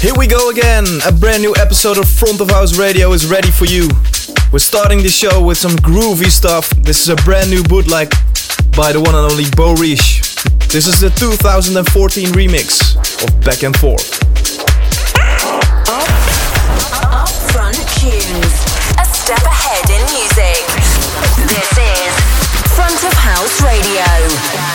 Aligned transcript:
Here 0.00 0.12
we 0.14 0.26
go 0.26 0.50
again. 0.50 0.84
A 1.06 1.12
brand 1.12 1.42
new 1.42 1.54
episode 1.56 1.96
of 1.98 2.08
Front 2.08 2.40
of 2.40 2.50
House 2.50 2.78
Radio 2.78 3.12
is 3.12 3.26
ready 3.26 3.50
for 3.50 3.64
you. 3.64 3.88
We're 4.52 4.58
starting 4.58 5.02
the 5.02 5.08
show 5.08 5.42
with 5.42 5.56
some 5.56 5.72
groovy 5.72 6.30
stuff. 6.30 6.68
This 6.70 7.00
is 7.00 7.08
a 7.08 7.16
brand 7.24 7.50
new 7.50 7.62
bootleg 7.62 8.10
by 8.76 8.92
the 8.92 9.00
one 9.00 9.14
and 9.14 9.30
only 9.32 9.46
Bo 9.56 9.74
Riche. 9.74 10.20
This 10.68 10.86
is 10.86 11.00
the 11.00 11.10
2014 11.10 12.28
remix 12.28 12.94
of 13.24 13.40
Back 13.44 13.62
and 13.62 13.76
Forth. 13.76 14.20
Upfront 17.08 17.80
tunes. 17.98 18.52
A 19.00 19.04
step 19.06 19.42
ahead 19.42 19.88
in 19.90 20.02
music. 20.12 20.60
This 21.48 21.72
is 21.72 22.12
Front 22.76 23.02
of 23.02 23.12
House 23.14 23.62
Radio. 23.62 24.65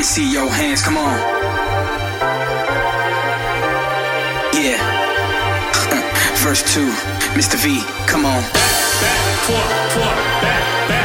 Me 0.00 0.04
see 0.04 0.32
your 0.32 0.48
hands, 0.48 0.80
come 0.80 0.96
on. 0.96 1.18
Yeah. 4.56 4.80
Verse 6.42 6.62
2, 6.72 6.88
Mr. 7.36 7.56
V, 7.62 7.84
come 8.06 8.24
on. 8.24 8.42
Danic 9.44 10.99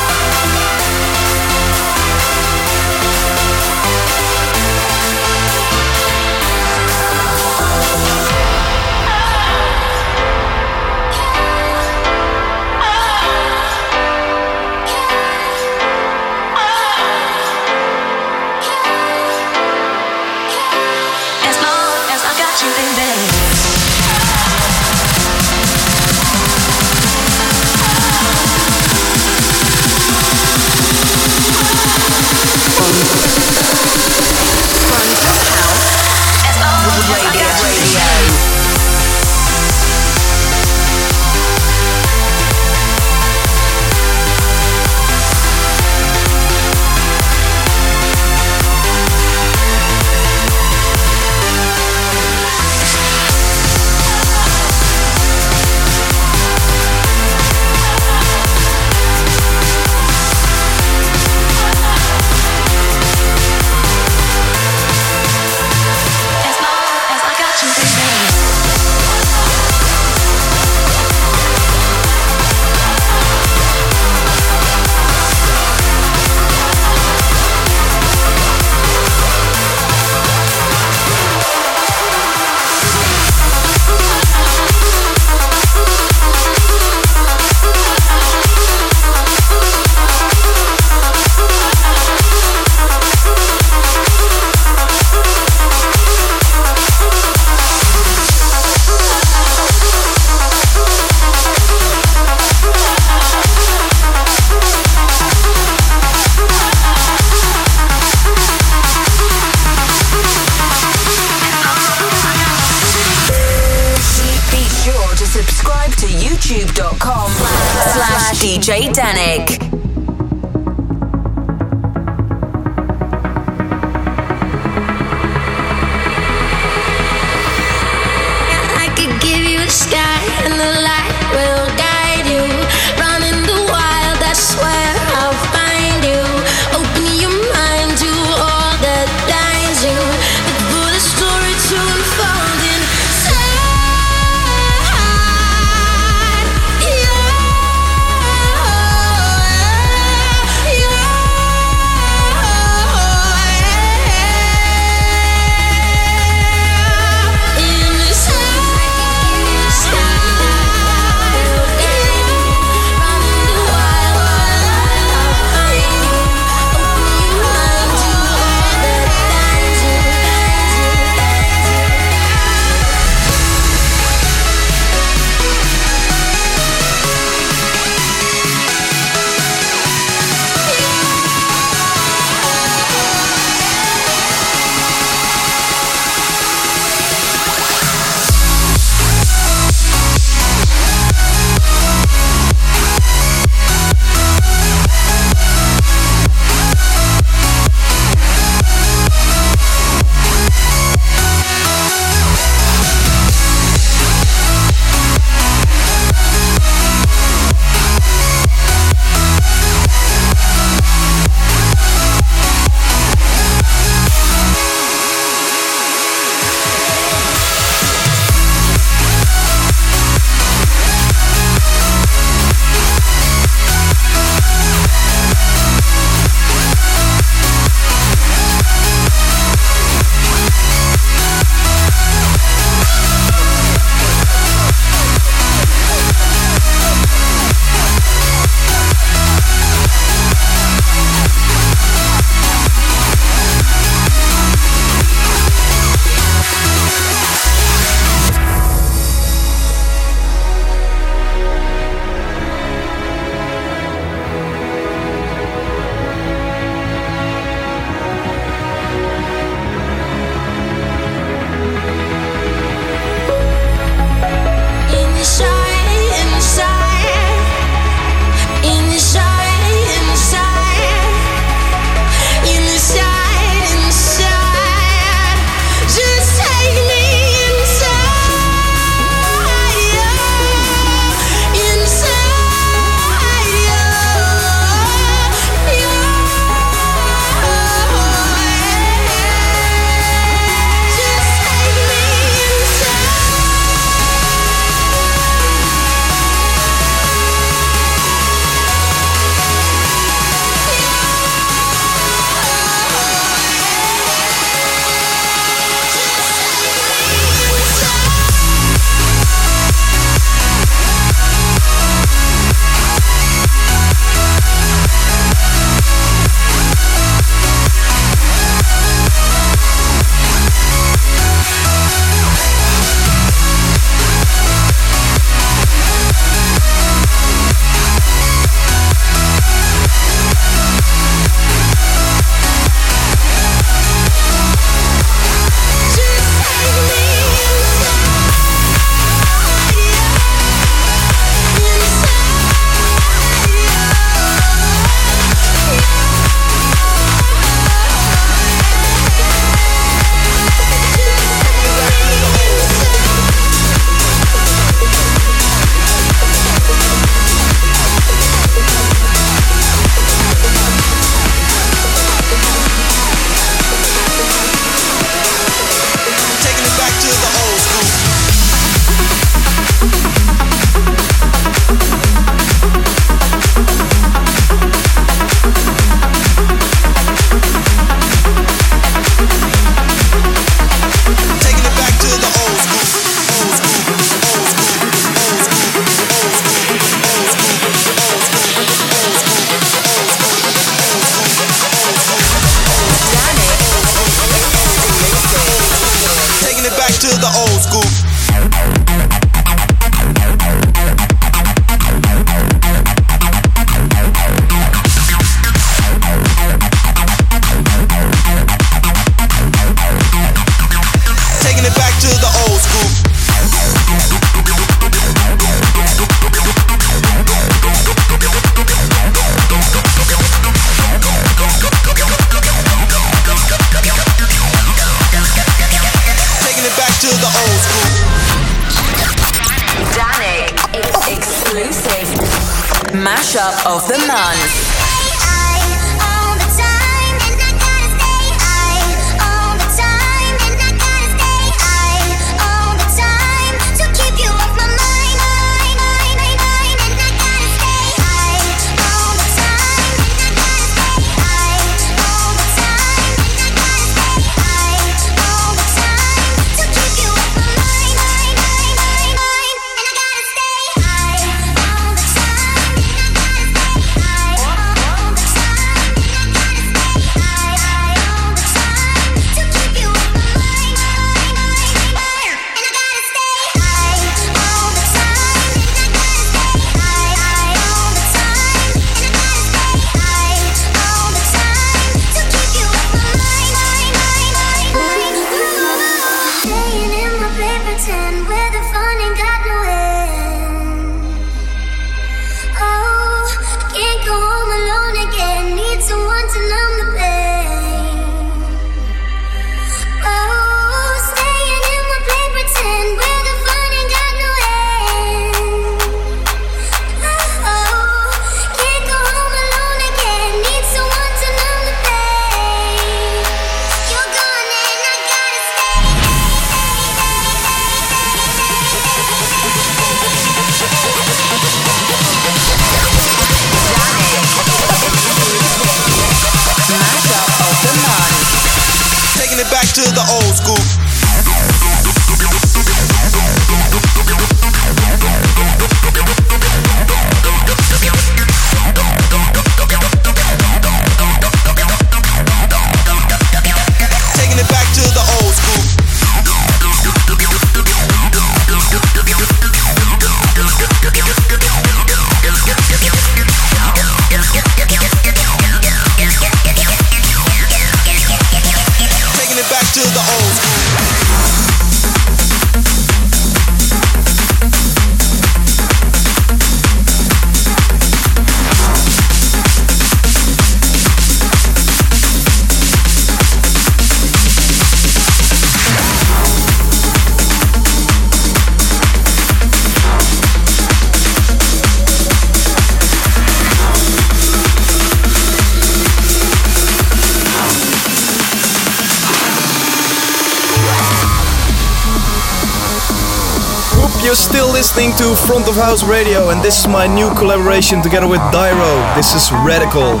listening 594.74 594.96
to 594.96 595.14
Front 595.26 595.46
of 595.48 595.54
House 595.54 595.84
Radio, 595.84 596.30
and 596.30 596.40
this 596.40 596.60
is 596.60 596.66
my 596.66 596.86
new 596.86 597.10
collaboration 597.12 597.82
together 597.82 598.08
with 598.08 598.20
Dyro. 598.32 598.96
This 598.96 599.12
is 599.14 599.30
Radical. 599.44 600.00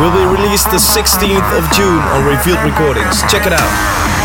Will 0.00 0.10
be 0.10 0.40
released 0.40 0.70
the 0.70 0.78
16th 0.78 1.52
of 1.52 1.70
June 1.76 2.00
on 2.16 2.24
Revealed 2.24 2.64
Recordings. 2.64 3.20
Check 3.30 3.46
it 3.46 3.52
out. 3.52 4.15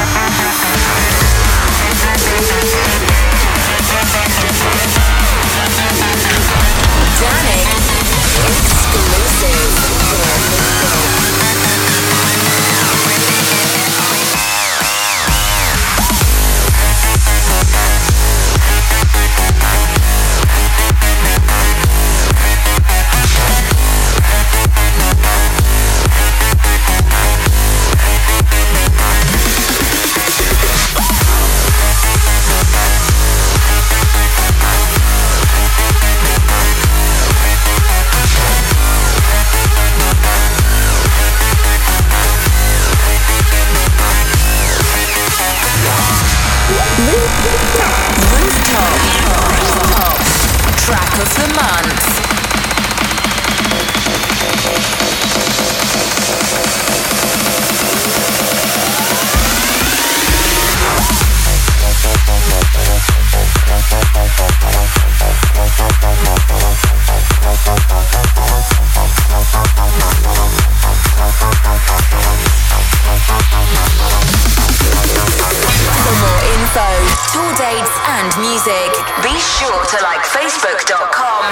music, 78.42 78.92
be 79.22 79.38
sure 79.40 79.86
to 79.86 80.04
like 80.04 80.22
facebook.com 80.26 81.44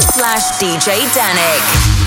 slash 0.00 0.60
DJ 0.60 1.12
Danic. 1.14 2.03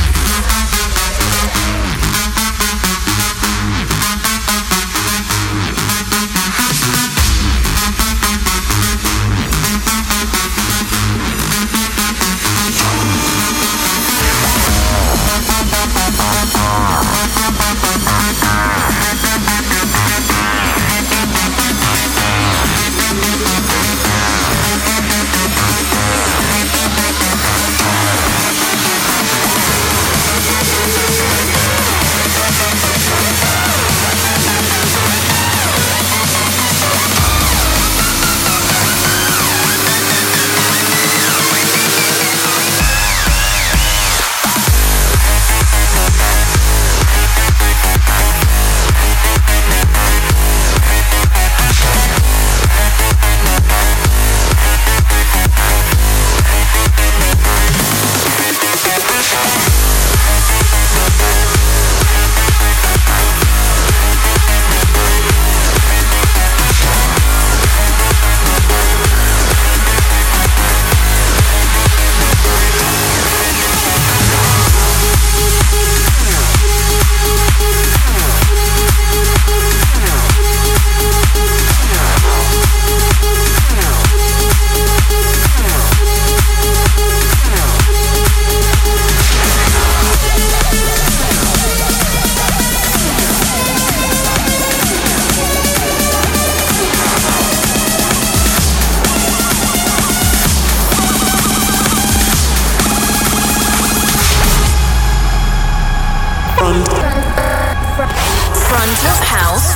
Front 108.68 109.00
of 109.06 109.20
House 109.20 109.76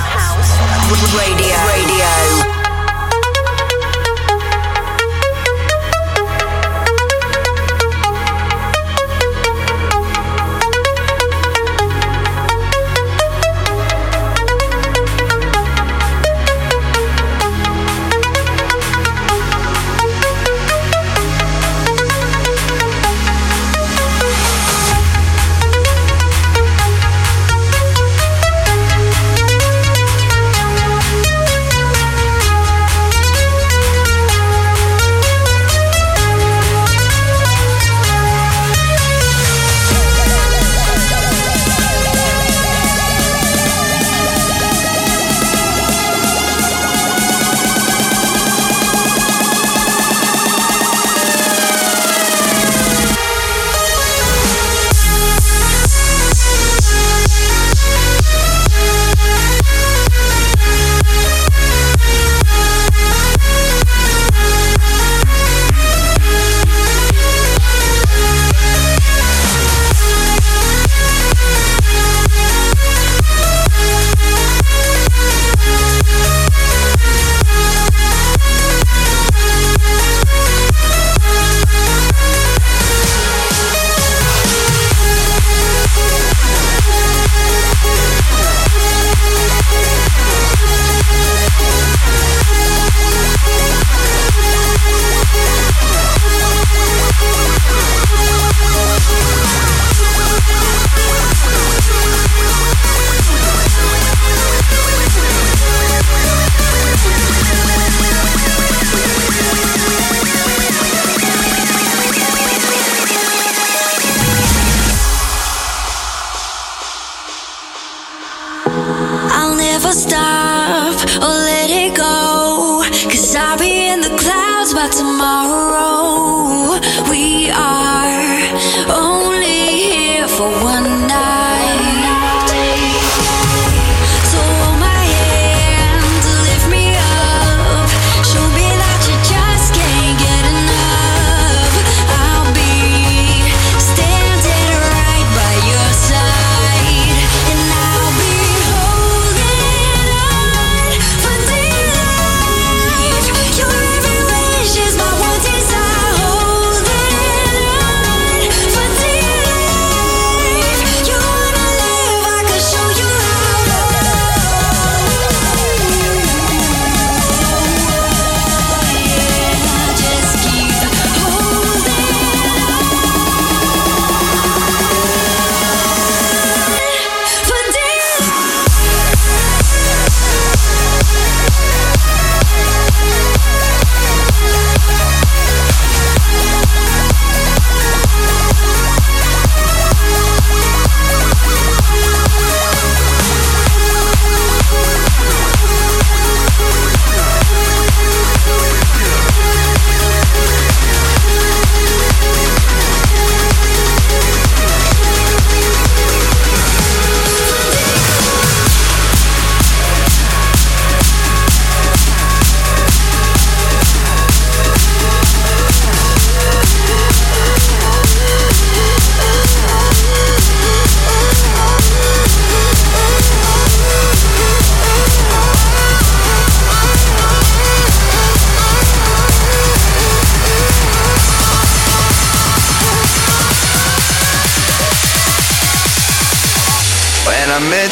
Radio. 1.18 1.56
Radio. 1.68 2.61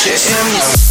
Baby, 0.05 0.88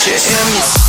Bitches. 0.00 0.79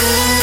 Thank 0.00 0.38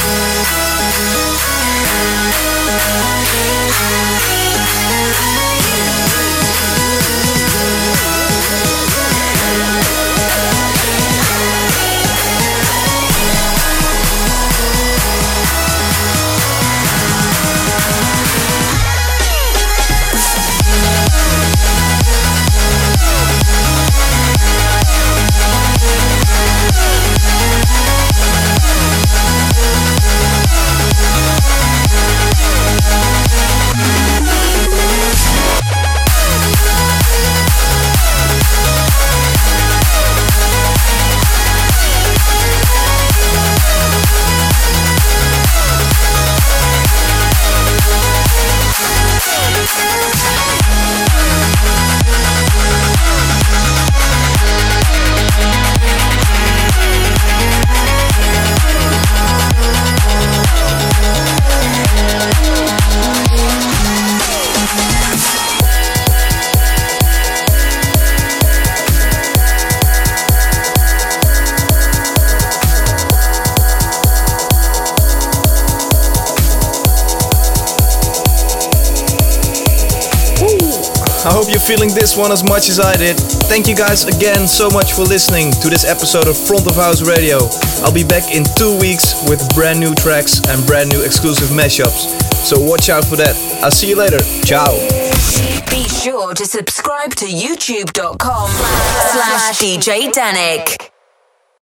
one 82.17 82.31
as 82.31 82.43
much 82.43 82.69
as 82.69 82.79
I 82.79 82.95
did. 82.95 83.17
Thank 83.47 83.67
you 83.67 83.75
guys 83.75 84.05
again 84.05 84.47
so 84.47 84.69
much 84.69 84.93
for 84.93 85.03
listening 85.03 85.51
to 85.61 85.69
this 85.69 85.85
episode 85.85 86.27
of 86.27 86.37
Front 86.37 86.67
of 86.67 86.75
House 86.75 87.01
Radio. 87.01 87.37
I'll 87.83 87.93
be 87.93 88.03
back 88.03 88.33
in 88.33 88.43
two 88.55 88.77
weeks 88.79 89.15
with 89.29 89.41
brand 89.55 89.79
new 89.79 89.93
tracks 89.95 90.41
and 90.47 90.65
brand 90.65 90.89
new 90.89 91.03
exclusive 91.03 91.49
mashups. 91.49 92.11
So 92.45 92.59
watch 92.59 92.89
out 92.89 93.05
for 93.05 93.15
that. 93.17 93.35
I'll 93.63 93.71
see 93.71 93.89
you 93.89 93.95
later. 93.97 94.19
Ciao. 94.43 94.75
Be 95.69 95.83
sure 95.89 96.33
to 96.33 96.45
subscribe 96.45 97.15
to 97.15 97.25
youtube.com 97.25 98.49
slash 98.49 99.59
DJ 99.59 100.11
Danic. 100.11 100.84